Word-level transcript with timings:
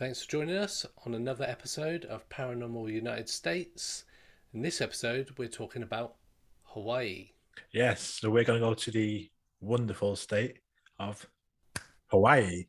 Thanks 0.00 0.22
for 0.22 0.30
joining 0.30 0.56
us 0.56 0.86
on 1.04 1.12
another 1.12 1.44
episode 1.44 2.06
of 2.06 2.26
Paranormal 2.30 2.90
United 2.90 3.28
States. 3.28 4.06
In 4.54 4.62
this 4.62 4.80
episode, 4.80 5.28
we're 5.36 5.46
talking 5.46 5.82
about 5.82 6.14
Hawaii. 6.62 7.32
Yes, 7.70 8.00
so 8.00 8.30
we're 8.30 8.44
going 8.44 8.62
to 8.62 8.66
go 8.66 8.72
to 8.72 8.90
the 8.90 9.30
wonderful 9.60 10.16
state 10.16 10.60
of 10.98 11.26
Hawaii. 12.06 12.64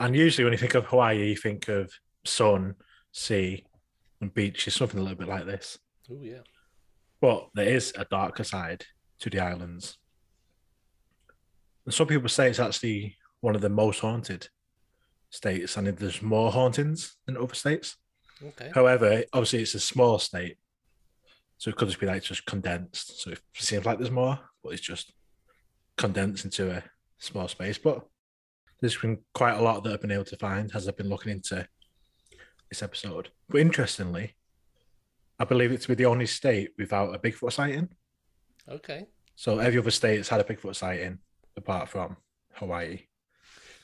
And 0.00 0.16
usually, 0.16 0.44
when 0.44 0.54
you 0.54 0.58
think 0.58 0.76
of 0.76 0.86
Hawaii, 0.86 1.28
you 1.28 1.36
think 1.36 1.68
of 1.68 1.92
sun, 2.24 2.74
sea, 3.12 3.66
and 4.22 4.32
beaches, 4.32 4.74
something 4.74 4.98
a 4.98 5.02
little 5.02 5.18
bit 5.18 5.28
like 5.28 5.44
this. 5.44 5.78
Oh, 6.10 6.22
yeah. 6.22 6.40
But 7.20 7.50
there 7.52 7.68
is 7.68 7.92
a 7.98 8.06
darker 8.06 8.44
side 8.44 8.86
to 9.18 9.28
the 9.28 9.40
islands. 9.40 9.98
And 11.84 11.92
some 11.92 12.06
people 12.06 12.30
say 12.30 12.48
it's 12.48 12.60
actually 12.60 13.18
one 13.42 13.54
of 13.54 13.60
the 13.60 13.68
most 13.68 14.00
haunted 14.00 14.48
states, 15.30 15.76
and 15.76 15.86
there's 15.86 16.22
more 16.22 16.52
hauntings 16.52 17.16
than 17.26 17.36
other 17.36 17.54
states. 17.54 17.96
Okay. 18.44 18.70
However, 18.74 19.24
obviously, 19.32 19.62
it's 19.62 19.74
a 19.74 19.80
small 19.80 20.18
state. 20.18 20.56
So 21.58 21.70
it 21.70 21.76
could 21.76 21.88
just 21.88 22.00
be 22.00 22.06
like 22.06 22.22
just 22.22 22.46
condensed. 22.46 23.22
So 23.22 23.30
it 23.30 23.40
seems 23.54 23.84
like 23.84 23.98
there's 23.98 24.10
more, 24.10 24.38
but 24.62 24.72
it's 24.72 24.82
just 24.82 25.12
condensed 25.96 26.44
into 26.44 26.70
a 26.70 26.82
small 27.18 27.48
space. 27.48 27.78
But 27.78 28.02
there's 28.80 28.96
been 28.96 29.18
quite 29.34 29.58
a 29.58 29.62
lot 29.62 29.84
that 29.84 29.92
I've 29.92 30.00
been 30.00 30.10
able 30.10 30.24
to 30.24 30.36
find 30.36 30.70
as 30.74 30.88
I've 30.88 30.96
been 30.96 31.10
looking 31.10 31.32
into 31.32 31.66
this 32.70 32.82
episode. 32.82 33.28
But 33.48 33.60
interestingly, 33.60 34.36
I 35.38 35.44
believe 35.44 35.72
it 35.72 35.82
to 35.82 35.88
be 35.88 35.94
the 35.94 36.06
only 36.06 36.26
state 36.26 36.70
without 36.78 37.14
a 37.14 37.18
Bigfoot 37.18 37.52
sighting. 37.52 37.90
Okay. 38.68 39.06
So 39.36 39.58
every 39.58 39.78
other 39.78 39.90
state 39.90 40.16
has 40.16 40.28
had 40.28 40.40
a 40.40 40.44
Bigfoot 40.44 40.76
sighting 40.76 41.18
apart 41.56 41.90
from 41.90 42.16
Hawaii. 42.54 43.00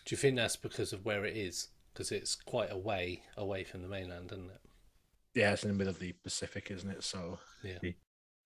Do 0.06 0.14
you 0.14 0.16
think 0.16 0.36
that's 0.36 0.56
because 0.56 0.92
of 0.92 1.04
where 1.04 1.24
it 1.24 1.36
is? 1.36 1.68
Because 1.92 2.12
it's 2.12 2.36
quite 2.36 2.70
a 2.70 2.78
way 2.78 3.22
away 3.36 3.64
from 3.64 3.82
the 3.82 3.88
mainland, 3.88 4.30
isn't 4.32 4.50
it? 4.50 4.60
Yeah, 5.34 5.52
it's 5.52 5.64
in 5.64 5.70
the 5.70 5.74
middle 5.74 5.90
of 5.92 5.98
the 5.98 6.12
Pacific, 6.22 6.70
isn't 6.70 6.88
it? 6.90 7.02
So 7.02 7.38
Yeah. 7.62 7.78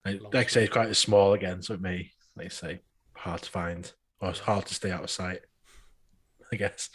like, 0.04 0.34
I 0.34 0.46
say, 0.46 0.64
it's 0.64 0.72
quite 0.72 0.94
small 0.96 1.34
again, 1.34 1.62
so 1.62 1.74
it 1.74 1.80
may, 1.80 2.10
like 2.34 2.44
you 2.44 2.50
say, 2.50 2.80
hard 3.14 3.42
to 3.42 3.50
find 3.50 3.92
or 4.20 4.30
it's 4.30 4.40
hard 4.40 4.66
to 4.66 4.74
stay 4.74 4.90
out 4.90 5.04
of 5.04 5.10
sight. 5.10 5.40
I 6.52 6.56
guess 6.56 6.90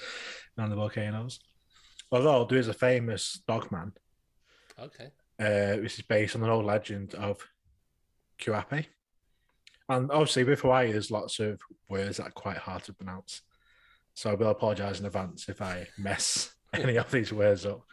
around 0.58 0.72
the 0.72 0.76
volcanoes. 0.76 1.40
Although 2.12 2.46
there 2.46 2.58
is 2.60 2.68
a 2.68 2.74
famous 2.74 3.42
dogman, 3.48 3.94
Okay. 4.78 5.12
uh, 5.40 5.78
which 5.82 5.98
is 6.00 6.06
based 6.06 6.36
on 6.36 6.44
an 6.44 6.50
old 6.50 6.66
legend 6.66 7.14
of 7.16 7.48
Kuape. 8.40 8.88
And 9.88 10.12
obviously, 10.12 10.44
with 10.44 10.62
Hawaii, 10.62 10.92
there's 10.92 11.12
lots 11.12 11.40
of 11.40 11.62
words 11.88 12.18
that 12.18 12.28
are 12.28 12.32
quite 12.32 12.58
hard 12.58 12.84
to 12.86 12.94
pronounce. 12.94 13.42
So 14.16 14.32
I 14.32 14.34
will 14.34 14.50
apologise 14.50 15.00
in 15.00 15.06
advance 15.06 15.50
if 15.50 15.62
I 15.62 15.88
mess 15.98 16.54
any 16.74 16.96
of 16.96 17.12
these 17.12 17.32
words 17.32 17.66
up. 17.66 17.86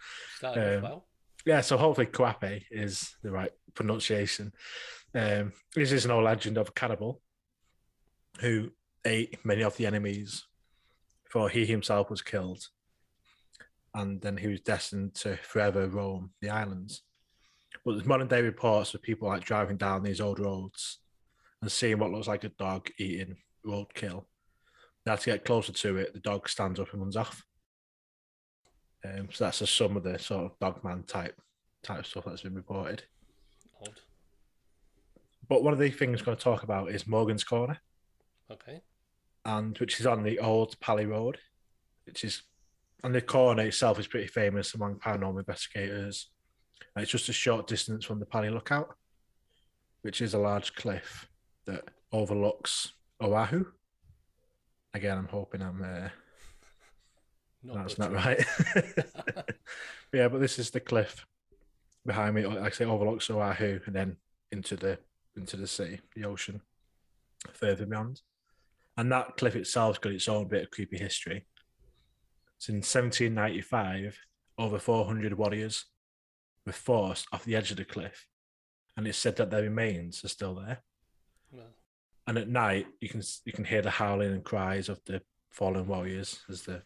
Um, 0.42 0.82
well. 0.82 1.06
Yeah, 1.44 1.60
so 1.60 1.76
hopefully 1.76 2.06
Kuape 2.06 2.62
is 2.70 3.16
the 3.22 3.32
right 3.32 3.50
pronunciation. 3.74 4.52
Um, 5.14 5.52
this 5.74 5.92
is 5.92 6.04
an 6.04 6.12
old 6.12 6.24
legend 6.24 6.56
of 6.56 6.68
a 6.68 6.72
cannibal 6.72 7.20
who 8.40 8.70
ate 9.04 9.44
many 9.44 9.62
of 9.62 9.76
the 9.76 9.86
enemies 9.86 10.44
before 11.24 11.48
he 11.48 11.66
himself 11.66 12.08
was 12.08 12.22
killed. 12.22 12.64
And 13.94 14.22
then 14.22 14.36
he 14.36 14.46
was 14.46 14.60
destined 14.60 15.14
to 15.16 15.36
forever 15.38 15.88
roam 15.88 16.30
the 16.40 16.50
islands. 16.50 17.02
But 17.84 17.92
there's 17.92 18.06
modern 18.06 18.28
day 18.28 18.40
reports 18.40 18.94
of 18.94 19.02
people 19.02 19.28
like 19.28 19.44
driving 19.44 19.76
down 19.76 20.02
these 20.02 20.20
old 20.20 20.38
roads 20.38 21.00
and 21.60 21.70
seeing 21.70 21.98
what 21.98 22.12
looks 22.12 22.28
like 22.28 22.44
a 22.44 22.48
dog 22.50 22.88
eating 22.98 23.36
roadkill. 23.66 24.24
Now 25.05 25.17
to 25.17 25.25
get 25.31 25.45
closer 25.45 25.73
to 25.73 25.96
it, 25.96 26.13
the 26.14 26.20
dog 26.20 26.48
stands 26.48 26.79
up 26.79 26.92
and 26.92 27.02
runs 27.02 27.17
off. 27.17 27.45
Um, 29.05 29.29
so 29.33 29.45
that's 29.45 29.58
just 29.58 29.77
some 29.77 29.96
of 29.96 30.05
the 30.05 30.18
sort 30.18 30.45
of 30.45 30.58
dogman 30.61 31.02
type 31.05 31.36
type 31.83 32.07
stuff 32.07 32.24
that's 32.24 32.42
been 32.42 32.55
reported. 32.55 33.02
Odd. 33.80 34.01
But 35.48 35.64
one 35.64 35.73
of 35.73 35.80
the 35.80 35.91
things 35.91 36.20
we're 36.20 36.27
going 36.27 36.39
to 36.39 36.45
talk 36.45 36.62
about 36.62 36.91
is 36.92 37.07
Morgan's 37.08 37.42
Corner, 37.42 37.79
Okay. 38.51 38.80
and 39.45 39.77
which 39.79 39.98
is 39.98 40.07
on 40.07 40.23
the 40.23 40.39
old 40.39 40.79
Pali 40.79 41.07
Road, 41.07 41.39
which 42.07 42.23
is 42.23 42.42
and 43.02 43.12
the 43.12 43.20
corner 43.20 43.64
itself 43.64 43.98
is 43.98 44.07
pretty 44.07 44.29
famous 44.29 44.74
among 44.74 44.95
paranormal 45.01 45.41
investigators. 45.41 46.30
And 46.95 47.02
it's 47.02 47.11
just 47.11 47.29
a 47.29 47.33
short 47.33 47.67
distance 47.67 48.05
from 48.05 48.20
the 48.20 48.27
Pali 48.27 48.48
Lookout, 48.48 48.95
which 50.02 50.20
is 50.20 50.35
a 50.35 50.39
large 50.39 50.77
cliff 50.77 51.29
that 51.67 51.89
overlooks 52.12 52.92
Oahu. 53.20 53.64
Again, 54.95 55.19
I'm 55.19 55.29
hoping 55.29 55.63
I'm 55.63 55.83
uh, 55.83 56.08
Not 57.63 57.77
That's 57.77 57.98
not 57.98 58.13
right. 58.13 58.45
yeah, 60.13 60.29
but 60.29 60.41
this 60.41 60.58
is 60.58 60.70
the 60.70 60.80
cliff 60.80 61.25
behind 62.05 62.35
me. 62.35 62.47
Like 62.47 62.58
I 62.58 62.70
say, 62.70 62.85
overlooks 62.85 63.30
Oahu 63.30 63.80
and 63.86 63.95
then 63.95 64.17
into 64.51 64.77
the 64.77 64.98
into 65.36 65.57
the 65.57 65.67
sea, 65.67 66.01
the 66.14 66.25
ocean, 66.25 66.61
further 67.55 67.86
beyond. 67.86 68.20
And 68.97 69.11
that 69.11 69.36
cliff 69.39 69.57
itself's 69.57 69.98
got 69.98 70.13
its 70.13 70.29
own 70.29 70.48
bit 70.48 70.64
of 70.64 70.70
creepy 70.70 70.98
history. 70.98 71.47
So 72.59 72.73
in 72.73 72.77
1795, 72.77 74.19
over 74.59 74.79
400 74.79 75.33
warriors 75.33 75.86
were 76.67 76.73
forced 76.73 77.27
off 77.33 77.45
the 77.45 77.57
edge 77.57 77.70
of 77.70 77.79
the 77.79 77.85
cliff, 77.85 78.27
and 78.97 79.07
it's 79.07 79.19
said 79.19 79.36
that 79.36 79.51
their 79.51 79.63
remains 79.63 80.24
are 80.24 80.29
still 80.29 80.55
there. 80.55 80.83
Well, 81.51 81.74
And 82.27 82.38
at 82.38 82.48
night, 82.48 82.86
you 83.00 83.08
can 83.08 83.22
you 83.44 83.52
can 83.52 83.64
hear 83.64 83.83
the 83.83 83.90
howling 83.90 84.33
and 84.33 84.44
cries 84.44 84.88
of 84.88 85.00
the 85.06 85.22
fallen 85.50 85.86
warriors 85.86 86.40
as 86.48 86.62
they're 86.62 86.83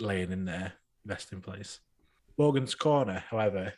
laying 0.00 0.32
in 0.32 0.44
their 0.44 0.74
resting 1.04 1.40
place. 1.40 1.80
Morgan's 2.36 2.74
Corner, 2.74 3.24
however, 3.30 3.72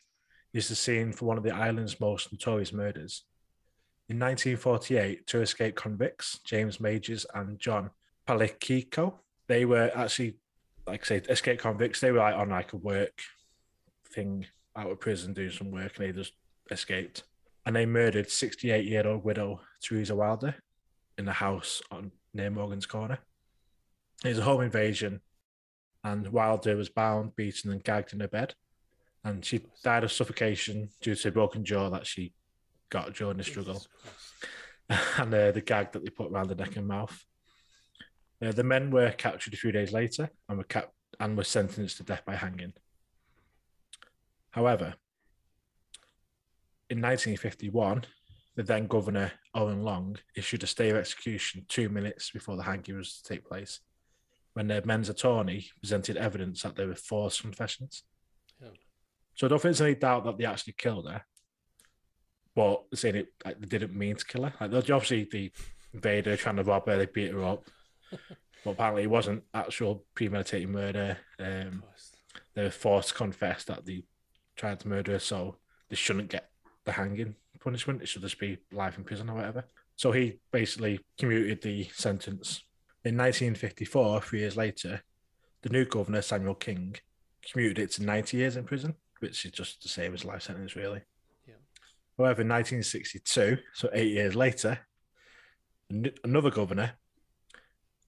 is 0.52 0.68
the 0.68 0.74
scene 0.74 1.12
for 1.12 1.26
one 1.26 1.38
of 1.38 1.44
the 1.44 1.54
island's 1.54 2.00
most 2.00 2.32
notorious 2.32 2.72
murders. 2.72 3.24
In 4.08 4.18
1948, 4.18 5.26
two 5.26 5.42
escaped 5.42 5.76
convicts, 5.76 6.40
James 6.44 6.80
Majors 6.80 7.26
and 7.34 7.58
John 7.58 7.90
Palakiko, 8.26 9.14
they 9.46 9.64
were 9.64 9.90
actually, 9.94 10.36
like 10.86 11.02
I 11.02 11.04
say, 11.04 11.22
escaped 11.28 11.62
convicts. 11.62 12.00
They 12.00 12.10
were 12.10 12.18
like 12.18 12.34
on 12.34 12.50
like 12.50 12.72
a 12.72 12.76
work 12.76 13.20
thing 14.12 14.46
out 14.74 14.90
of 14.90 15.00
prison 15.00 15.34
doing 15.34 15.50
some 15.50 15.70
work, 15.70 15.96
and 15.96 16.06
they 16.06 16.12
just 16.12 16.32
escaped. 16.70 17.24
And 17.66 17.76
they 17.76 17.86
murdered 17.86 18.28
68-year-old 18.28 19.24
widow 19.24 19.60
Teresa 19.82 20.16
Wilder 20.16 20.54
in 21.18 21.28
a 21.28 21.32
house 21.32 21.82
on 21.90 22.12
near 22.32 22.50
Morgan's 22.50 22.86
Corner. 22.86 23.18
It 24.24 24.30
was 24.30 24.38
a 24.38 24.42
home 24.42 24.62
invasion, 24.62 25.20
and 26.04 26.28
Wilder 26.28 26.76
was 26.76 26.88
bound, 26.88 27.36
beaten, 27.36 27.70
and 27.70 27.84
gagged 27.84 28.12
in 28.12 28.20
her 28.20 28.28
bed. 28.28 28.54
And 29.24 29.44
she 29.44 29.62
died 29.82 30.04
of 30.04 30.12
suffocation 30.12 30.90
due 31.02 31.14
to 31.14 31.28
a 31.28 31.32
broken 31.32 31.64
jaw 31.64 31.90
that 31.90 32.06
she 32.06 32.32
got 32.88 33.14
during 33.14 33.36
the 33.36 33.44
struggle, 33.44 33.84
and 34.88 35.34
uh, 35.34 35.50
the 35.50 35.60
gag 35.60 35.92
that 35.92 36.04
they 36.04 36.10
put 36.10 36.32
around 36.32 36.48
the 36.48 36.54
neck 36.54 36.76
and 36.76 36.86
mouth. 36.86 37.24
Uh, 38.40 38.52
the 38.52 38.64
men 38.64 38.90
were 38.90 39.10
captured 39.10 39.52
a 39.52 39.56
few 39.56 39.72
days 39.72 39.92
later 39.92 40.30
and 40.48 40.58
were 40.58 40.64
cap- 40.64 40.92
and 41.18 41.36
were 41.36 41.44
sentenced 41.44 41.96
to 41.96 42.04
death 42.04 42.22
by 42.24 42.36
hanging. 42.36 42.72
However, 44.50 44.94
in 46.88 47.02
1951, 47.02 48.04
the 48.58 48.64
then 48.64 48.88
governor 48.88 49.30
Oren 49.54 49.84
Long 49.84 50.16
issued 50.34 50.64
a 50.64 50.66
stay 50.66 50.90
of 50.90 50.96
execution 50.96 51.64
two 51.68 51.88
minutes 51.88 52.32
before 52.32 52.56
the 52.56 52.64
hanging 52.64 52.96
was 52.96 53.20
to 53.20 53.32
take 53.32 53.46
place, 53.46 53.78
when 54.54 54.66
their 54.66 54.82
men's 54.84 55.08
attorney 55.08 55.66
presented 55.80 56.16
evidence 56.16 56.62
that 56.62 56.74
they 56.74 56.84
were 56.84 56.96
forced 56.96 57.40
confessions. 57.40 58.02
Yeah. 58.60 58.70
So 59.36 59.46
I 59.46 59.48
don't 59.48 59.62
think 59.62 59.76
there's 59.76 59.80
any 59.80 59.94
doubt 59.94 60.24
that 60.24 60.38
they 60.38 60.44
actually 60.44 60.72
killed 60.72 61.08
her, 61.08 61.22
but 62.56 62.82
saying 62.94 63.14
it 63.14 63.28
like 63.44 63.60
they 63.60 63.78
didn't 63.78 63.96
mean 63.96 64.16
to 64.16 64.24
kill 64.24 64.42
her. 64.42 64.52
Like 64.60 64.90
obviously 64.90 65.28
the 65.30 65.52
invader 65.94 66.36
trying 66.36 66.56
to 66.56 66.64
rob 66.64 66.88
her, 66.88 66.96
they 66.96 67.06
beat 67.06 67.30
her 67.30 67.44
up, 67.44 67.62
but 68.64 68.70
apparently 68.72 69.04
it 69.04 69.10
wasn't 69.10 69.44
actual 69.54 70.04
premeditated 70.16 70.68
murder. 70.68 71.16
Um, 71.38 71.84
they 72.56 72.64
were 72.64 72.70
forced 72.70 73.10
to 73.10 73.14
confess 73.14 73.62
that 73.66 73.86
they 73.86 74.02
tried 74.56 74.80
to 74.80 74.88
murder 74.88 75.12
her, 75.12 75.20
so 75.20 75.58
they 75.88 75.94
shouldn't 75.94 76.30
get 76.30 76.50
the 76.84 76.90
hanging 76.90 77.36
punishment. 77.60 78.02
It 78.02 78.08
should 78.08 78.22
just 78.22 78.38
be 78.38 78.58
life 78.72 78.98
in 78.98 79.04
prison 79.04 79.28
or 79.30 79.34
whatever. 79.36 79.64
So 79.96 80.12
he 80.12 80.38
basically 80.52 81.00
commuted 81.18 81.62
the 81.62 81.84
sentence. 81.92 82.62
In 83.04 83.16
1954, 83.16 84.20
three 84.22 84.40
years 84.40 84.56
later, 84.56 85.02
the 85.62 85.68
new 85.70 85.84
governor, 85.84 86.22
Samuel 86.22 86.54
King, 86.54 86.96
commuted 87.50 87.78
it 87.78 87.90
to 87.92 88.04
90 88.04 88.36
years 88.36 88.56
in 88.56 88.64
prison, 88.64 88.94
which 89.20 89.44
is 89.44 89.52
just 89.52 89.82
the 89.82 89.88
same 89.88 90.14
as 90.14 90.24
life 90.24 90.42
sentence, 90.42 90.76
really. 90.76 91.00
Yeah. 91.46 91.54
However, 92.16 92.42
in 92.42 92.48
1962, 92.48 93.58
so 93.74 93.88
eight 93.92 94.12
years 94.12 94.34
later, 94.36 94.78
an- 95.90 96.12
another 96.24 96.50
governor 96.50 96.92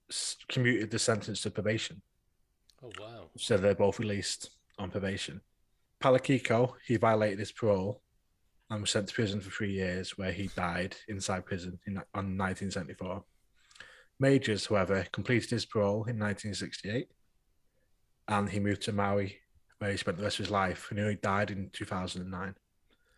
s- 0.09 0.37
commuted 0.47 0.91
the 0.91 0.99
sentence 0.99 1.41
to 1.41 1.51
probation. 1.51 2.01
Oh 2.83 2.91
wow. 2.99 3.29
So 3.37 3.57
they're 3.57 3.75
both 3.75 3.99
released 3.99 4.51
on 4.77 4.91
probation. 4.91 5.41
Palakiko, 6.01 6.73
he 6.85 6.97
violated 6.97 7.39
his 7.39 7.51
parole 7.51 8.01
and 8.71 8.81
was 8.81 8.89
sent 8.91 9.07
to 9.09 9.13
prison 9.13 9.41
for 9.41 9.51
three 9.51 9.73
years, 9.73 10.17
where 10.17 10.31
he 10.31 10.47
died 10.55 10.95
inside 11.09 11.45
prison 11.45 11.77
in, 11.85 11.97
on 11.97 12.37
1974. 12.37 13.23
Majors, 14.19 14.65
however, 14.65 15.05
completed 15.11 15.49
his 15.49 15.65
parole 15.65 16.05
in 16.05 16.17
1968 16.17 17.07
and 18.29 18.49
he 18.49 18.59
moved 18.59 18.81
to 18.83 18.93
Maui, 18.93 19.37
where 19.79 19.91
he 19.91 19.97
spent 19.97 20.17
the 20.17 20.23
rest 20.23 20.39
of 20.39 20.45
his 20.45 20.51
life. 20.51 20.87
And 20.89 20.99
he 20.99 21.15
died 21.15 21.51
in 21.51 21.69
2009. 21.73 22.55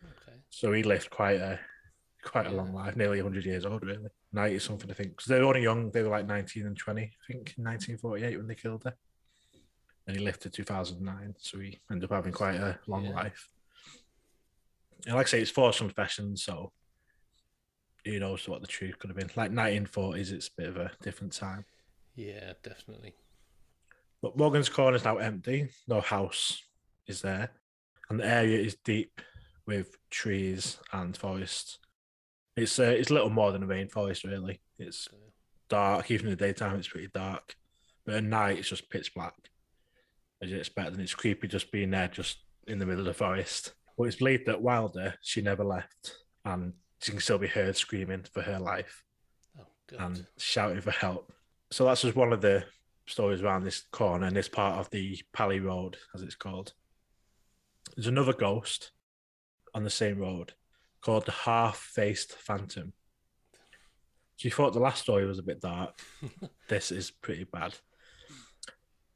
Okay. 0.03 0.37
So 0.49 0.73
he 0.73 0.81
lived 0.81 1.09
quite 1.11 1.39
a 1.39 1.59
quite 2.23 2.47
a 2.47 2.49
Yeah. 2.49 2.55
long 2.55 2.73
life, 2.73 2.95
nearly 2.95 3.21
100 3.21 3.45
years 3.45 3.65
old, 3.65 3.83
really. 3.83 4.07
90 4.31 4.57
something, 4.59 4.89
I 4.89 4.93
think. 4.93 5.09
Because 5.11 5.25
they 5.27 5.39
were 5.39 5.45
only 5.45 5.61
young. 5.61 5.91
They 5.91 6.01
were 6.01 6.09
like 6.09 6.25
19 6.25 6.65
and 6.65 6.77
20, 6.77 7.01
I 7.01 7.07
think, 7.27 7.53
in 7.57 7.65
1948 7.65 8.37
when 8.37 8.47
they 8.47 8.55
killed 8.55 8.85
her. 8.85 8.95
And 10.07 10.15
he 10.17 10.23
lived 10.23 10.41
to 10.43 10.49
2009. 10.49 11.35
So 11.37 11.59
he 11.59 11.79
ended 11.91 12.05
up 12.09 12.15
having 12.15 12.31
quite 12.31 12.55
a 12.55 12.79
long 12.87 13.03
Yeah. 13.05 13.11
life. 13.11 13.49
And 15.05 15.15
like 15.15 15.27
I 15.27 15.29
say, 15.29 15.41
it's 15.41 15.51
forced 15.51 15.79
confession. 15.79 16.37
So 16.37 16.71
who 18.05 18.19
knows 18.19 18.47
what 18.47 18.61
the 18.61 18.67
truth 18.67 18.99
could 18.99 19.09
have 19.09 19.17
been. 19.17 19.29
Like 19.35 19.51
1940s, 19.51 20.31
it's 20.31 20.47
a 20.47 20.61
bit 20.61 20.69
of 20.69 20.77
a 20.77 20.91
different 21.01 21.33
time. 21.33 21.65
Yeah, 22.15 22.53
definitely. 22.63 23.13
But 24.21 24.37
Morgan's 24.37 24.69
Corner 24.69 24.95
is 24.95 25.03
now 25.03 25.17
empty. 25.17 25.69
No 25.87 26.01
house 26.01 26.61
is 27.07 27.21
there. 27.21 27.51
And 28.09 28.19
the 28.19 28.25
area 28.25 28.59
is 28.59 28.75
deep 28.83 29.21
with 29.65 29.97
trees 30.09 30.77
and 30.91 31.15
forest. 31.15 31.79
It's 32.55 32.77
uh, 32.77 32.83
it's 32.83 33.09
little 33.09 33.29
more 33.29 33.51
than 33.51 33.63
a 33.63 33.67
rainforest, 33.67 34.29
really. 34.29 34.61
It's 34.77 35.07
dark. 35.69 36.11
Even 36.11 36.27
in 36.27 36.31
the 36.31 36.45
daytime, 36.45 36.77
it's 36.77 36.87
pretty 36.87 37.09
dark. 37.13 37.55
But 38.05 38.15
at 38.15 38.23
night, 38.23 38.59
it's 38.59 38.69
just 38.69 38.89
pitch 38.89 39.13
black, 39.15 39.33
as 40.41 40.51
you 40.51 40.57
expect. 40.57 40.91
And 40.91 41.01
it's 41.01 41.15
creepy 41.15 41.47
just 41.47 41.71
being 41.71 41.91
there, 41.91 42.09
just 42.09 42.37
in 42.67 42.79
the 42.79 42.85
middle 42.85 43.01
of 43.01 43.05
the 43.07 43.13
forest. 43.13 43.73
But 43.97 44.05
it's 44.05 44.15
believed 44.17 44.47
that 44.47 44.61
Wilder, 44.61 45.15
she 45.21 45.41
never 45.41 45.63
left. 45.63 46.17
And 46.45 46.73
she 47.01 47.11
can 47.11 47.21
still 47.21 47.37
be 47.37 47.47
heard 47.47 47.75
screaming 47.75 48.25
for 48.31 48.41
her 48.41 48.59
life 48.59 49.03
oh 49.59 49.65
and 49.99 50.25
shouting 50.37 50.81
for 50.81 50.91
help. 50.91 51.31
So 51.71 51.85
that's 51.85 52.01
just 52.01 52.15
one 52.15 52.33
of 52.33 52.41
the 52.41 52.65
stories 53.07 53.41
around 53.41 53.63
this 53.63 53.81
corner 53.91 54.27
and 54.27 54.35
this 54.35 54.47
part 54.47 54.79
of 54.79 54.89
the 54.89 55.21
Pali 55.33 55.59
Road, 55.59 55.97
as 56.15 56.21
it's 56.21 56.35
called. 56.35 56.73
There's 57.95 58.07
another 58.07 58.33
ghost 58.33 58.91
on 59.73 59.83
the 59.83 59.89
same 59.89 60.19
road 60.19 60.53
called 61.01 61.25
the 61.25 61.31
Half 61.31 61.77
Faced 61.77 62.33
Phantom. 62.33 62.93
So 64.37 64.47
you 64.47 64.51
thought 64.51 64.73
the 64.73 64.79
last 64.79 65.03
story 65.03 65.25
was 65.25 65.39
a 65.39 65.43
bit 65.43 65.61
dark. 65.61 65.99
this 66.69 66.91
is 66.91 67.11
pretty 67.11 67.43
bad. 67.43 67.75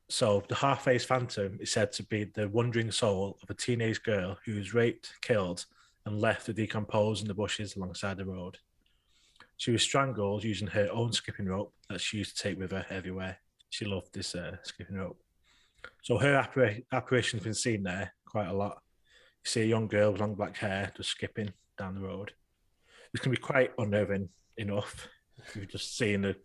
So 0.09 0.43
the 0.47 0.55
Half 0.55 0.85
Faced 0.85 1.07
Phantom 1.07 1.57
is 1.59 1.71
said 1.71 1.91
to 1.93 2.03
be 2.03 2.25
the 2.25 2.47
wandering 2.47 2.91
soul 2.91 3.37
of 3.43 3.49
a 3.49 3.53
teenage 3.53 4.01
girl 4.03 4.37
who 4.45 4.55
was 4.55 4.73
raped, 4.73 5.11
killed, 5.21 5.65
and 6.05 6.21
left 6.21 6.45
to 6.45 6.53
decompose 6.53 7.21
in 7.21 7.27
the 7.27 7.33
bushes 7.33 7.75
alongside 7.75 8.17
the 8.17 8.25
road. 8.25 8.57
She 9.57 9.71
was 9.71 9.81
strangled 9.81 10.43
using 10.43 10.67
her 10.67 10.87
own 10.91 11.11
skipping 11.11 11.47
rope 11.47 11.73
that 11.89 11.99
she 11.99 12.17
used 12.17 12.37
to 12.37 12.43
take 12.43 12.57
with 12.57 12.71
her 12.71 12.85
everywhere. 12.89 13.37
She 13.69 13.85
loved 13.85 14.13
this 14.13 14.33
uh, 14.33 14.55
skipping 14.63 14.95
rope. 14.95 15.19
So 16.03 16.17
her 16.17 16.41
appar- 16.41 16.85
apparition's 16.93 17.43
been 17.43 17.53
seen 17.53 17.83
there 17.83 18.13
quite 18.25 18.47
a 18.47 18.53
lot. 18.53 18.81
You 19.43 19.49
see 19.49 19.61
a 19.63 19.65
young 19.65 19.87
girl 19.87 20.11
with 20.11 20.21
long 20.21 20.35
black 20.35 20.55
hair 20.55 20.91
just 20.95 21.09
skipping 21.09 21.51
down 21.77 21.95
the 21.95 22.01
road. 22.01 22.31
It's 23.13 23.23
going 23.23 23.35
to 23.35 23.41
be 23.41 23.45
quite 23.45 23.71
unnerving 23.77 24.29
enough 24.57 25.07
if 25.39 25.55
You're 25.55 25.65
just 25.65 25.97
seeing 25.97 26.23
a 26.23 26.35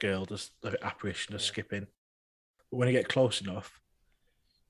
girl, 0.00 0.24
just 0.24 0.52
apparition 0.82 1.32
just 1.32 1.46
Yeah. 1.46 1.52
skipping. 1.52 1.86
But 2.72 2.78
when 2.78 2.88
you 2.88 2.94
get 2.94 3.08
close 3.08 3.42
enough, 3.42 3.78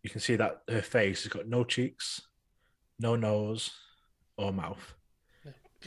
you 0.03 0.11
can 0.11 0.21
see 0.21 0.35
that 0.35 0.63
her 0.69 0.83
face 0.83 1.23
has 1.23 1.33
got 1.33 1.47
no 1.47 1.63
cheeks, 1.63 2.21
no 2.99 3.15
nose, 3.15 3.71
or 4.37 4.53
mouth. 4.53 4.95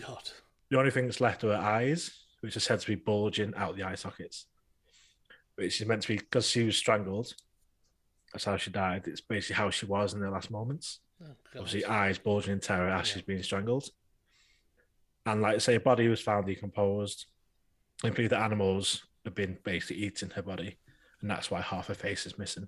God. 0.01 0.29
The 0.69 0.79
only 0.79 0.91
thing 0.91 1.05
that's 1.05 1.19
left 1.19 1.43
are 1.43 1.49
her 1.49 1.55
eyes, 1.61 2.11
which 2.39 2.55
are 2.55 2.61
said 2.61 2.79
to 2.79 2.87
be 2.87 2.95
bulging 2.95 3.53
out 3.57 3.75
the 3.75 3.83
eye 3.83 3.95
sockets. 3.95 4.45
Which 5.55 5.81
is 5.81 5.87
meant 5.87 6.03
to 6.03 6.07
be 6.07 6.15
because 6.17 6.49
she 6.49 6.63
was 6.63 6.77
strangled. 6.77 7.33
That's 8.31 8.45
how 8.45 8.55
she 8.55 8.71
died. 8.71 9.07
It's 9.07 9.21
basically 9.21 9.55
how 9.57 9.69
she 9.69 9.85
was 9.85 10.13
in 10.13 10.21
the 10.21 10.29
last 10.31 10.49
moments. 10.49 10.99
Oh. 11.21 11.27
Obviously, 11.55 11.83
eyes 11.85 12.17
bulging 12.17 12.53
in 12.53 12.59
terror 12.61 12.89
as 12.89 13.07
Yeah. 13.09 13.13
she's 13.13 13.23
being 13.23 13.43
strangled. 13.43 13.89
And 15.25 15.41
like 15.41 15.55
I 15.55 15.57
say, 15.57 15.73
her 15.73 15.79
body 15.81 16.07
was 16.07 16.21
found 16.21 16.45
decomposed. 16.45 17.25
I 18.05 18.09
believe 18.09 18.29
the 18.29 18.37
animals 18.39 19.05
have 19.25 19.35
been 19.35 19.57
basically 19.63 20.03
eating 20.03 20.29
her 20.31 20.41
body, 20.41 20.77
and 21.25 21.31
that's 21.31 21.49
why 21.49 21.59
half 21.59 21.87
her 21.87 21.95
face 21.95 22.27
is 22.27 22.37
missing. 22.37 22.67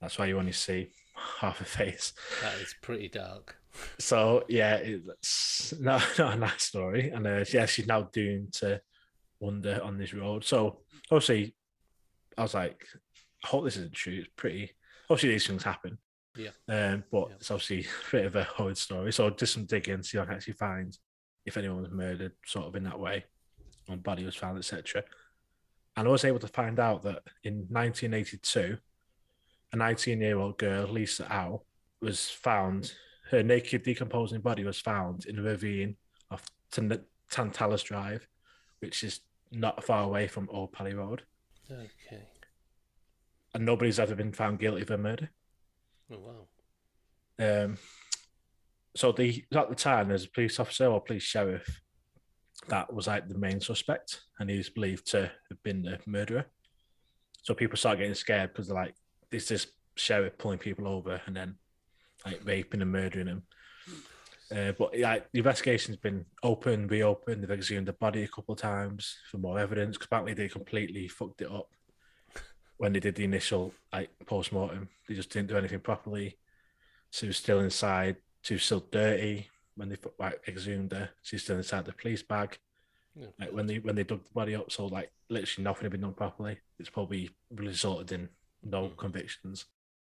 That's 0.00 0.18
why 0.18 0.26
you 0.26 0.40
only 0.40 0.50
see 0.50 0.90
half 1.38 1.58
her 1.58 1.64
face. 1.64 2.12
That 2.42 2.54
is 2.60 2.74
pretty 2.82 3.06
dark. 3.06 3.54
So 4.00 4.42
yeah, 4.48 4.74
it's 4.82 5.72
not, 5.78 6.02
not 6.18 6.34
a 6.34 6.36
nice 6.36 6.64
story, 6.64 7.10
and 7.10 7.24
uh, 7.28 7.44
yeah, 7.52 7.66
she's 7.66 7.86
now 7.86 8.02
doomed 8.12 8.54
to 8.54 8.80
wander 9.38 9.80
on 9.84 9.98
this 9.98 10.12
road. 10.12 10.42
So 10.42 10.80
obviously, 11.12 11.54
I 12.36 12.42
was 12.42 12.54
like, 12.54 12.84
I 13.44 13.46
hope 13.46 13.62
this 13.64 13.76
isn't 13.76 13.92
true. 13.92 14.14
It's 14.14 14.28
pretty. 14.34 14.72
Obviously, 15.08 15.28
these 15.30 15.46
things 15.46 15.62
happen. 15.62 15.96
Yeah. 16.36 16.50
Um, 16.68 17.04
but 17.12 17.28
Yeah. 17.28 17.34
it's 17.36 17.52
obviously 17.52 17.86
a 18.08 18.10
bit 18.10 18.26
of 18.26 18.34
a 18.34 18.42
horrid 18.42 18.78
story. 18.78 19.12
So 19.12 19.30
just 19.30 19.52
some 19.52 19.64
digging, 19.66 20.02
see 20.02 20.18
if 20.18 20.22
I 20.22 20.26
can 20.26 20.34
actually 20.34 20.54
find 20.54 20.98
if 21.46 21.56
anyone 21.56 21.82
was 21.82 21.92
murdered, 21.92 22.32
sort 22.46 22.66
of 22.66 22.74
in 22.74 22.82
that 22.82 22.98
way, 22.98 23.24
and 23.88 24.02
body 24.02 24.24
was 24.24 24.34
found, 24.34 24.58
etc. 24.58 25.04
And 25.96 26.08
I 26.08 26.10
was 26.10 26.24
able 26.24 26.40
to 26.40 26.48
find 26.48 26.80
out 26.80 27.02
that 27.04 27.22
in 27.44 27.66
1982, 27.68 28.78
a 29.72 29.76
19-year-old 29.76 30.58
girl, 30.58 30.88
Lisa 30.88 31.32
Au, 31.32 31.62
was 32.00 32.28
found 32.28 32.92
her 33.30 33.42
naked 33.42 33.82
decomposing 33.82 34.40
body 34.40 34.64
was 34.64 34.80
found 34.80 35.26
in 35.26 35.38
a 35.38 35.42
ravine 35.42 35.96
off 36.30 36.44
Tantalus 37.30 37.82
Drive, 37.82 38.26
which 38.80 39.02
is 39.02 39.20
not 39.50 39.82
far 39.84 40.04
away 40.04 40.26
from 40.26 40.48
Old 40.50 40.72
Pali 40.72 40.94
Road. 40.94 41.22
Okay. 41.70 42.22
And 43.54 43.64
nobody's 43.64 43.98
ever 43.98 44.14
been 44.14 44.32
found 44.32 44.58
guilty 44.58 44.82
of 44.82 44.90
a 44.90 44.98
murder. 44.98 45.30
Oh 46.12 46.18
wow. 46.18 47.64
Um, 47.64 47.78
so 48.94 49.12
the 49.12 49.44
at 49.54 49.68
the 49.68 49.74
time 49.74 50.08
there's 50.08 50.24
a 50.24 50.30
police 50.30 50.60
officer 50.60 50.86
or 50.86 51.00
police 51.00 51.22
sheriff 51.22 51.80
that 52.68 52.92
was 52.92 53.06
like 53.06 53.28
the 53.28 53.38
main 53.38 53.60
suspect, 53.60 54.20
and 54.38 54.48
he's 54.48 54.70
believed 54.70 55.06
to 55.08 55.30
have 55.48 55.62
been 55.62 55.82
the 55.82 55.98
murderer. 56.06 56.46
So 57.42 57.54
people 57.54 57.76
start 57.76 57.98
getting 57.98 58.14
scared 58.14 58.52
because 58.52 58.68
they're 58.68 58.76
like, 58.76 58.94
"This 59.30 59.50
is 59.50 59.66
sheriff 59.96 60.38
pulling 60.38 60.58
people 60.58 60.88
over 60.88 61.20
and 61.26 61.36
then 61.36 61.56
like 62.24 62.40
raping 62.44 62.82
and 62.82 62.92
murdering 62.92 63.26
them." 63.26 63.42
Uh, 64.54 64.72
but 64.72 64.98
like 64.98 65.30
the 65.32 65.38
investigation's 65.38 65.96
been 65.96 66.24
open, 66.42 66.86
reopened. 66.86 67.42
They've 67.42 67.50
exhumed 67.50 67.88
the 67.88 67.92
body 67.94 68.22
a 68.22 68.28
couple 68.28 68.54
of 68.54 68.60
times 68.60 69.18
for 69.30 69.38
more 69.38 69.58
evidence. 69.58 69.96
Because 69.96 70.06
apparently 70.06 70.34
they 70.34 70.48
completely 70.48 71.08
fucked 71.08 71.40
it 71.40 71.50
up 71.50 71.68
when 72.76 72.92
they 72.92 73.00
did 73.00 73.14
the 73.14 73.24
initial 73.24 73.72
like 73.92 74.10
post 74.26 74.52
mortem. 74.52 74.88
They 75.08 75.14
just 75.14 75.30
didn't 75.30 75.48
do 75.48 75.56
anything 75.56 75.80
properly. 75.80 76.38
She 77.10 77.26
was 77.26 77.36
still 77.36 77.60
inside. 77.60 78.16
She 78.42 78.54
was 78.54 78.64
still 78.64 78.84
dirty 78.90 79.48
when 79.76 79.88
they 79.88 79.96
like 80.18 80.40
exhumed 80.48 80.92
her. 80.92 81.10
She's 81.22 81.42
still 81.42 81.56
inside 81.56 81.84
the 81.84 81.92
police 81.92 82.22
bag. 82.22 82.58
Oh, 83.20 83.32
Like 83.38 83.52
when 83.52 83.66
they 83.66 83.78
when 83.78 83.94
they 83.96 84.04
dug 84.04 84.24
the 84.24 84.32
body 84.32 84.54
up, 84.54 84.70
so 84.72 84.86
like 84.86 85.10
literally 85.28 85.64
nothing 85.64 85.84
had 85.84 85.92
been 85.92 86.00
done 86.02 86.14
properly. 86.14 86.58
It's 86.78 86.90
probably 86.90 87.30
resulted 87.50 88.12
in 88.12 88.28
no 88.62 88.88
Mhm. 88.88 88.96
convictions. 88.96 89.66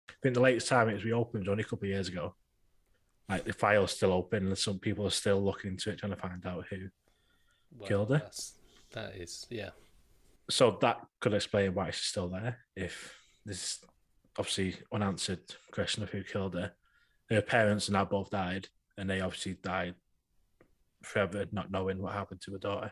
I 0.10 0.14
think 0.22 0.36
the 0.36 0.42
latest 0.42 0.68
time 0.68 0.90
it 0.90 0.94
was 0.94 1.06
reopened 1.06 1.44
was 1.44 1.50
only 1.52 1.64
a 1.64 1.66
couple 1.66 1.86
of 1.86 1.90
years 1.90 2.08
ago. 2.08 2.36
Like 3.30 3.46
the 3.46 3.54
file's 3.54 3.96
still 3.96 4.12
open, 4.12 4.48
and 4.48 4.58
some 4.58 4.80
people 4.80 5.06
are 5.06 5.10
still 5.12 5.44
looking 5.44 5.72
into 5.72 5.90
it, 5.92 5.98
trying 6.00 6.12
to 6.12 6.18
find 6.18 6.46
out 6.46 6.66
who. 6.70 6.90
well, 7.72 7.88
killed 7.88 8.10
her? 8.12 8.20
That's, 8.92 9.48
yeah. 9.50 9.72
So 10.50 10.78
that 10.82 11.06
could 11.20 11.34
explain 11.34 11.74
why 11.74 11.90
she's 11.92 12.06
still 12.06 12.28
there. 12.30 12.60
If 12.76 13.18
this 13.46 13.84
obviously 14.38 14.78
unanswered 14.92 15.56
question 15.72 16.04
of 16.04 16.10
who 16.12 16.24
killed 16.24 16.54
her, 16.56 16.74
her 17.30 17.42
parents 17.42 17.88
and 17.88 17.94
now 17.94 18.06
both 18.06 18.30
died, 18.30 18.68
and 18.98 19.10
they 19.10 19.22
obviously 19.22 19.56
died 19.64 19.96
forever, 21.04 21.46
not 21.52 21.72
knowing 21.72 22.02
what 22.02 22.14
happened 22.14 22.42
to 22.42 22.52
her 22.54 22.58
daughter. 22.60 22.92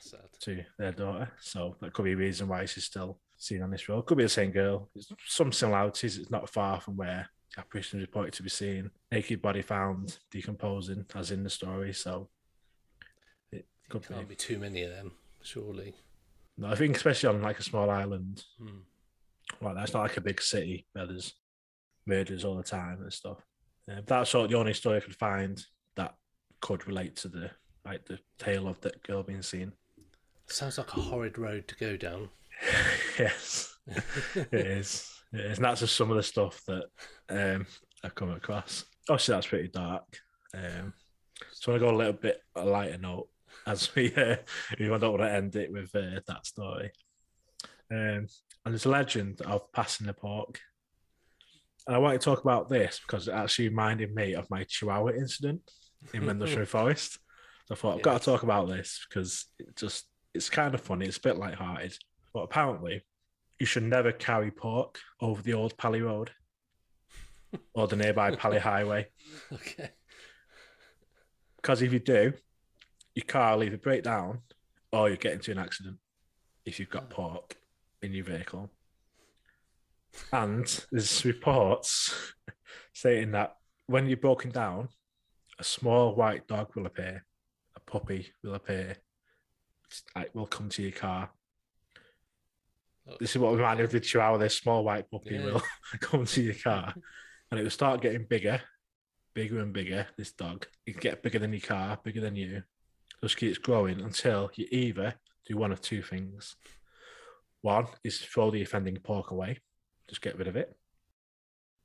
Sad. 0.00 0.20
to 0.40 0.64
their 0.76 0.92
daughter. 0.92 1.30
So 1.40 1.76
that 1.80 1.92
could 1.92 2.04
be 2.04 2.12
a 2.12 2.16
reason 2.16 2.48
why 2.48 2.64
she's 2.66 2.84
still 2.84 3.20
seen 3.36 3.62
on 3.62 3.70
this 3.70 3.88
road. 3.88 4.02
Could 4.06 4.18
be 4.18 4.24
the 4.24 4.28
same 4.28 4.50
girl. 4.50 4.90
There's 4.94 5.10
some 5.26 5.52
similarities. 5.52 6.18
It's 6.18 6.30
not 6.30 6.50
far 6.50 6.80
from 6.80 6.96
where 6.96 7.28
the 7.54 7.60
apparition 7.60 8.00
is 8.00 8.06
reported 8.06 8.34
to 8.34 8.42
be 8.42 8.50
seen. 8.50 8.90
Naked 9.12 9.40
body 9.40 9.62
found 9.62 10.18
decomposing, 10.30 11.06
as 11.14 11.30
in 11.30 11.44
the 11.44 11.48
story. 11.48 11.92
So 11.94 12.28
it 13.52 13.66
could 13.88 14.06
can't 14.06 14.20
be. 14.28 14.34
be 14.34 14.34
too 14.36 14.58
many 14.58 14.82
of 14.82 14.90
them, 14.90 15.12
surely. 15.42 15.94
No, 16.58 16.68
I 16.68 16.74
think 16.74 16.96
especially 16.96 17.28
on 17.28 17.40
like 17.40 17.60
a 17.60 17.62
small 17.62 17.88
island 17.88 18.44
Hmm. 18.58 18.80
like 19.60 19.76
that. 19.76 19.84
It's 19.84 19.94
not 19.94 20.02
like 20.02 20.16
a 20.16 20.20
big 20.22 20.42
city 20.42 20.86
where 20.92 21.06
there's 21.06 21.34
murders 22.04 22.44
all 22.44 22.56
the 22.56 22.62
time 22.62 23.00
and 23.00 23.12
stuff. 23.12 23.38
Uh, 23.90 24.00
that's 24.06 24.30
sort 24.30 24.44
of 24.44 24.50
the 24.50 24.56
only 24.56 24.74
story 24.74 24.96
I 24.96 25.00
could 25.00 25.16
find 25.16 25.62
that 25.96 26.14
could 26.60 26.86
relate 26.86 27.16
to 27.16 27.28
the 27.28 27.50
like 27.84 28.06
the 28.06 28.18
tale 28.38 28.66
of 28.66 28.80
that 28.80 29.02
girl 29.02 29.22
being 29.22 29.42
seen. 29.42 29.72
Sounds 30.46 30.78
like 30.78 30.96
a 30.96 31.00
horrid 31.00 31.38
road 31.38 31.68
to 31.68 31.74
go 31.76 31.96
down. 31.96 32.28
yes, 33.18 33.76
it 33.86 34.48
is. 34.52 35.10
It 35.32 35.40
is. 35.40 35.58
And 35.58 35.64
that's 35.64 35.80
just 35.80 35.96
some 35.96 36.10
of 36.10 36.16
the 36.16 36.22
stuff 36.22 36.62
that 36.66 36.84
um, 37.28 37.66
I've 38.02 38.14
come 38.14 38.30
across. 38.30 38.84
Obviously, 39.08 39.34
that's 39.34 39.46
pretty 39.46 39.68
dark. 39.68 40.04
Um, 40.54 40.92
so 41.52 41.72
I 41.72 41.74
want 41.74 41.82
to 41.82 41.86
go 41.88 41.94
a 41.94 41.98
little 41.98 42.12
bit 42.12 42.40
a 42.54 42.64
lighter 42.64 42.98
note 42.98 43.28
as 43.66 43.94
we, 43.96 44.14
uh, 44.14 44.36
we 44.78 44.86
don't 44.86 45.00
want 45.00 45.22
to 45.22 45.32
end 45.32 45.56
it 45.56 45.72
with 45.72 45.94
uh, 45.94 46.20
that 46.26 46.46
story. 46.46 46.90
Um, 47.90 48.26
and 48.64 48.72
there's 48.72 48.86
a 48.86 48.90
legend 48.90 49.40
of 49.42 49.70
passing 49.72 50.06
the 50.06 50.14
pork. 50.14 50.60
And 51.86 51.94
I 51.94 51.98
want 51.98 52.20
to 52.20 52.24
talk 52.24 52.42
about 52.42 52.68
this 52.68 53.00
because 53.06 53.28
it 53.28 53.32
actually 53.32 53.68
reminded 53.68 54.14
me 54.14 54.34
of 54.34 54.48
my 54.50 54.64
Chihuahua 54.64 55.12
incident 55.12 55.60
in 56.12 56.22
Mendlesham 56.24 56.66
Forest. 56.66 57.18
So 57.66 57.74
I 57.74 57.78
thought 57.78 57.96
I've 57.96 58.02
got 58.02 58.20
to 58.20 58.24
talk 58.24 58.42
about 58.42 58.68
this 58.68 59.06
because 59.08 59.46
it 59.58 59.76
just 59.76 60.06
it's 60.34 60.50
kind 60.50 60.74
of 60.74 60.80
funny. 60.80 61.06
It's 61.06 61.18
a 61.18 61.20
bit 61.20 61.36
light-hearted, 61.36 61.96
but 62.32 62.40
apparently 62.40 63.02
you 63.58 63.66
should 63.66 63.84
never 63.84 64.12
carry 64.12 64.50
pork 64.50 64.98
over 65.20 65.40
the 65.40 65.54
old 65.54 65.76
Pali 65.76 66.02
Road 66.02 66.30
or 67.74 67.86
the 67.86 67.96
nearby 67.96 68.34
Pali 68.34 68.58
Highway 68.58 69.06
Okay. 69.52 69.90
because 71.56 71.80
if 71.80 71.92
you 71.92 72.00
do, 72.00 72.32
your 73.14 73.24
car 73.26 73.56
will 73.56 73.64
either 73.64 73.78
break 73.78 74.02
down 74.02 74.40
or 74.92 75.08
you 75.08 75.16
get 75.16 75.32
into 75.32 75.52
an 75.52 75.58
accident 75.58 75.98
if 76.64 76.80
you've 76.80 76.90
got 76.90 77.04
hmm. 77.04 77.12
pork 77.12 77.56
in 78.02 78.12
your 78.12 78.24
vehicle. 78.24 78.70
And 80.32 80.84
there's 80.90 81.24
reports 81.24 82.32
stating 82.92 83.32
that 83.32 83.56
when 83.86 84.06
you're 84.06 84.16
broken 84.16 84.50
down, 84.50 84.88
a 85.58 85.64
small 85.64 86.14
white 86.14 86.46
dog 86.46 86.74
will 86.74 86.86
appear, 86.86 87.24
a 87.76 87.80
puppy 87.80 88.32
will 88.42 88.54
appear, 88.54 88.96
it 90.16 90.34
will 90.34 90.46
come 90.46 90.68
to 90.70 90.82
your 90.82 90.92
car. 90.92 91.30
Oh, 93.08 93.16
This 93.20 93.30
is 93.30 93.38
what 93.38 93.54
reminded 93.54 93.82
me 93.82 93.84
of 93.84 93.92
the 93.92 94.00
Chihuahua. 94.00 94.38
This 94.38 94.56
small 94.56 94.82
white 94.84 95.10
puppy 95.10 95.34
Yeah. 95.36 95.44
will 95.44 95.62
come 96.00 96.24
to 96.24 96.42
your 96.42 96.54
car, 96.54 96.94
and 97.50 97.60
it 97.60 97.62
will 97.62 97.70
start 97.70 98.00
getting 98.00 98.24
bigger, 98.24 98.60
bigger 99.34 99.60
and 99.60 99.72
bigger. 99.72 100.06
This 100.16 100.32
dog, 100.32 100.66
it 100.86 100.92
can 100.92 101.00
get 101.00 101.22
bigger 101.22 101.38
than 101.38 101.52
your 101.52 101.60
car, 101.60 101.98
bigger 102.02 102.20
than 102.20 102.34
you. 102.36 102.62
Just 103.22 103.36
keeps 103.36 103.58
growing 103.58 104.00
until 104.00 104.50
you 104.54 104.66
either 104.70 105.14
do 105.46 105.56
one 105.56 105.72
of 105.72 105.80
two 105.80 106.02
things. 106.02 106.56
One 107.62 107.86
is 108.02 108.18
throw 108.18 108.50
the 108.50 108.62
offending 108.62 108.96
pork 108.96 109.30
away, 109.30 109.60
just 110.08 110.20
get 110.22 110.36
rid 110.38 110.48
of 110.48 110.56
it. 110.56 110.76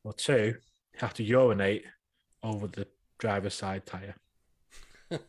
Or 0.04 0.14
two, 0.14 0.56
you 0.94 1.00
have 1.00 1.14
to 1.16 1.24
urinate 1.24 1.86
over 2.44 2.68
the 2.68 2.88
driver's 3.18 3.54
side 3.54 3.86
tire. 3.86 4.16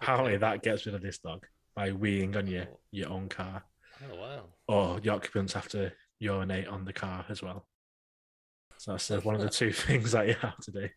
Apparently, 0.00 0.36
that 0.36 0.62
gets 0.62 0.84
rid 0.86 0.94
of 0.94 1.02
this 1.02 1.18
dog 1.18 1.46
by 1.74 1.90
weeing 1.90 2.36
on 2.36 2.46
your, 2.46 2.64
Oh. 2.64 2.78
your 2.90 3.08
own 3.10 3.28
car 3.28 3.62
Oh 4.10 4.16
wow. 4.16 4.44
or 4.68 5.00
the 5.00 5.10
occupants 5.10 5.52
have 5.54 5.68
to 5.70 5.92
urinate 6.18 6.66
on 6.68 6.84
the 6.84 6.92
car 6.92 7.24
as 7.28 7.42
well. 7.42 7.66
So 8.78 8.92
that's 8.92 9.10
uh, 9.10 9.20
one 9.20 9.34
of 9.36 9.40
the 9.40 9.48
two 9.60 9.72
things 9.72 10.12
that 10.12 10.26
you 10.28 10.34
have 10.34 10.58
to 10.58 10.70
do. 10.72 10.88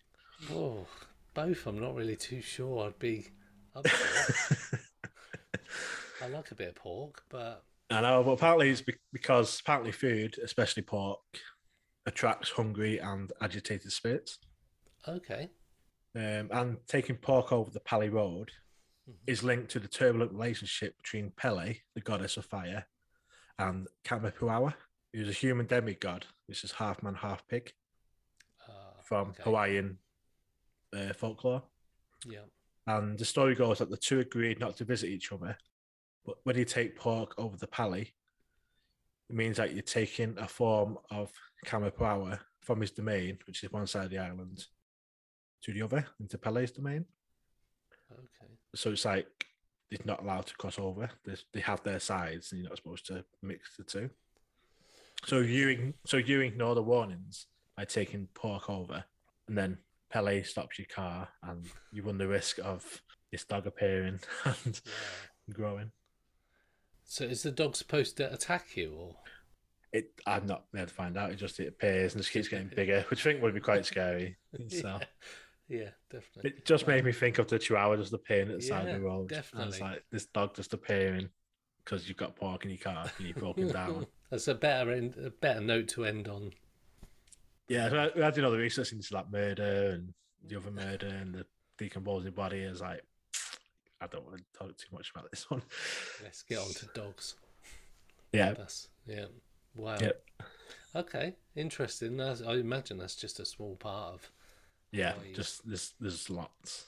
Oh, 0.52 0.86
both. 1.34 1.66
I'm 1.68 1.80
not 1.80 1.96
really 1.96 2.16
too 2.16 2.42
sure. 2.42 2.88
I'd 2.88 3.00
be. 3.00 3.28
Up 3.76 3.88
for 3.88 4.74
it. 4.74 4.80
I 6.24 6.28
like 6.28 6.52
a 6.52 6.56
bit 6.56 6.70
of 6.70 6.76
pork, 6.76 7.24
but 7.30 7.64
I 7.90 8.02
know, 8.02 8.24
but 8.24 8.32
apparently 8.32 8.70
it's 8.70 8.84
because 9.14 9.60
apparently 9.60 9.92
food, 9.92 10.38
especially 10.44 10.84
pork, 10.84 11.20
attracts 12.06 12.50
hungry 12.50 13.00
and 13.00 13.32
agitated 13.42 13.92
spirits. 13.92 14.40
okay. 15.08 15.50
Um, 16.16 16.50
and 16.52 16.78
taking 16.88 17.18
pork 17.18 17.52
over 17.52 17.70
the 17.70 17.82
Pali 17.82 18.10
Road 18.10 18.52
Mhm. 19.08 19.18
is 19.28 19.44
linked 19.44 19.70
to 19.72 19.80
the 19.80 19.88
turbulent 19.88 20.32
relationship 20.32 20.96
between 20.98 21.32
Pele, 21.32 21.76
the 21.94 22.02
goddess 22.02 22.38
of 22.38 22.46
fire, 22.46 22.88
and 23.60 23.88
Kamapua'a, 24.06 24.74
who's 25.14 25.28
a 25.30 25.34
human 25.34 25.68
demigod, 25.68 26.26
which 26.48 26.64
is 26.64 26.72
half 26.72 27.04
man, 27.04 27.16
half 27.16 27.46
pig 27.48 27.74
Uh, 28.68 29.02
from 29.04 29.30
okay. 29.32 29.44
Hawaiian 29.44 30.00
uh, 30.94 31.14
folklore. 31.14 31.68
Yeah. 32.26 32.46
And 32.88 33.20
the 33.20 33.26
story 33.26 33.54
goes 33.54 33.78
that 33.80 33.90
the 33.90 33.98
two 33.98 34.20
agreed 34.22 34.60
not 34.60 34.78
to 34.78 34.86
visit 34.86 35.10
each 35.10 35.32
other. 35.32 35.58
But 36.26 36.38
when 36.44 36.58
you 36.58 36.66
take 36.66 36.96
pork 36.96 37.36
over 37.38 37.56
the 37.58 37.68
pali, 37.68 38.14
it 39.30 39.36
means 39.36 39.58
that 39.58 39.74
you're 39.74 39.82
taking 39.84 40.36
a 40.38 40.48
form 40.48 40.98
of 41.12 41.32
Kamapua'a 41.66 42.40
from 42.62 42.82
his 42.82 42.92
domain, 42.92 43.38
which 43.46 43.64
is 43.64 43.72
one 43.72 43.88
side 43.88 44.06
of 44.06 44.12
the 44.12 44.18
island, 44.18 44.66
to 45.64 45.74
the 45.74 45.82
other, 45.82 46.06
into 46.20 46.38
Pele's 46.38 46.72
domain. 46.72 47.06
Okay. 48.12 48.52
So 48.76 48.92
it's 48.92 49.06
like 49.06 49.28
they're 49.90 50.00
not 50.06 50.22
allowed 50.22 50.48
to 50.48 50.56
cross 50.56 50.78
over. 50.80 51.10
They, 51.26 51.36
they 51.54 51.60
have 51.62 51.84
their 51.84 52.00
sides, 52.00 52.52
and 52.52 52.62
you're 52.62 52.70
not 52.70 52.78
supposed 52.78 53.06
to 53.08 53.24
mix 53.42 53.76
the 53.78 53.84
two. 53.84 54.10
So 55.26 55.40
you 55.40 55.94
so 56.06 56.18
you 56.18 56.42
ignore 56.42 56.76
the 56.76 56.84
warnings 56.84 57.48
by 57.76 57.86
taking 57.86 58.28
pork 58.34 58.70
over, 58.70 59.04
and 59.48 59.58
then 59.58 59.78
Pele 60.12 60.44
stops 60.44 60.78
your 60.78 60.88
car, 60.88 61.30
and 61.44 61.66
you 61.92 62.04
run 62.04 62.18
the 62.18 62.28
risk 62.28 62.60
of 62.64 63.02
this 63.32 63.44
dog 63.44 63.66
appearing 63.68 64.20
and 64.46 64.82
Yeah. 64.86 65.54
growing. 65.54 65.92
So 67.06 67.24
is 67.24 67.44
the 67.44 67.52
dog 67.52 67.76
supposed 67.76 68.18
to 68.18 68.34
attack 68.34 68.76
you, 68.76 68.94
or 68.94 69.16
It 69.94 70.12
I'm 70.26 70.46
not 70.46 70.66
there 70.74 70.86
to 70.86 70.94
find 70.94 71.18
out. 71.18 71.32
It 71.32 71.36
just 71.36 71.60
it 71.60 71.68
appears 71.68 72.14
and 72.14 72.22
just 72.22 72.34
keeps 72.34 72.48
getting 72.48 72.68
bigger, 72.76 73.06
which 73.10 73.22
I 73.22 73.32
think 73.32 73.42
would 73.44 73.54
be 73.54 73.60
quite 73.60 73.86
scary. 73.86 74.38
So 74.70 75.00
yeah, 75.68 75.80
yeah, 75.80 75.90
definitely. 76.12 76.52
it 76.52 76.66
just 76.66 76.88
made 76.88 77.06
me 77.06 77.12
think 77.12 77.38
of 77.40 77.48
the 77.48 77.60
Chihuahua 77.60 77.98
just 77.98 78.14
appearing 78.14 78.50
at 78.50 78.58
the 78.58 78.62
side 78.62 78.86
Yeah, 78.88 78.96
of 78.96 79.02
the 79.02 79.06
road. 79.08 79.32
And 79.54 79.70
it's 79.70 79.80
like 79.82 80.04
this 80.12 80.26
dog 80.28 80.56
just 80.56 80.74
appearing 80.74 81.30
because 81.84 82.08
you've 82.08 82.18
got 82.18 82.36
pork 82.36 82.64
in 82.66 82.72
your 82.72 82.80
car 82.80 83.12
and 83.18 83.28
you're 83.28 83.36
broken 83.38 83.72
down. 83.72 84.08
That's 84.32 84.48
a 84.48 84.56
better 84.56 84.92
end, 84.92 85.16
a 85.24 85.30
better 85.30 85.62
note 85.62 85.88
to 85.90 86.06
end 86.06 86.28
on. 86.28 86.52
Yeah, 87.68 87.90
so 87.90 88.12
I, 88.16 88.28
I 88.28 88.32
did 88.32 88.44
all 88.44 88.52
the 88.52 88.58
research 88.58 88.92
into 88.92 89.14
like 89.14 89.32
murder 89.32 89.92
and 89.92 90.14
the 90.48 90.58
other 90.58 90.72
murder 90.72 91.08
and 91.08 91.34
the 91.36 91.46
decomposing 91.78 92.32
body. 92.32 92.60
Is 92.60 92.82
like, 92.82 93.02
I 94.02 94.08
don't 94.08 94.26
want 94.26 94.38
to 94.38 94.44
talk 94.58 94.78
too 94.78 94.88
much 94.94 95.12
about 95.16 95.30
this 95.32 95.50
one. 95.50 95.62
Let's 96.24 96.44
get 96.44 96.60
on 96.60 96.70
to 96.70 96.86
dogs. 96.94 97.36
Yeah, 98.32 98.54
That's 98.54 98.90
yeah. 99.08 99.26
Wow. 99.76 99.98
Yep. 100.00 100.24
Okay, 100.96 101.36
interesting. 101.56 102.18
That's, 102.18 102.42
I 102.42 102.54
imagine 102.54 102.98
that's 102.98 103.16
just 103.16 103.40
a 103.40 103.46
small 103.46 103.76
part 103.76 104.14
of. 104.14 104.32
yeah, 104.92 105.14
yeah. 105.26 105.36
just 105.36 105.68
there's 105.68 105.94
there's 106.00 106.30
lots. 106.30 106.86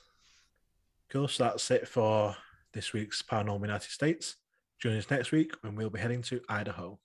Cool. 1.09 1.27
So 1.27 1.45
that's 1.45 1.69
it 1.71 1.87
for 1.87 2.35
this 2.73 2.93
week's 2.93 3.21
Paranormal 3.21 3.61
United 3.61 3.89
States. 3.91 4.35
Join 4.79 4.97
us 4.97 5.09
next 5.09 5.31
week 5.31 5.53
when 5.61 5.75
we'll 5.75 5.89
be 5.89 5.99
heading 5.99 6.21
to 6.23 6.41
Idaho. 6.49 6.99